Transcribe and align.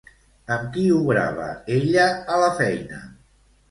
Amb 0.55 0.71
qui 0.77 0.85
obrava 0.95 1.47
ella 1.79 2.09
a 2.39 2.43
la 2.47 2.53
feina? 2.65 3.09